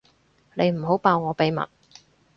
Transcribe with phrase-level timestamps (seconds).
[0.55, 1.61] 你唔好爆我秘密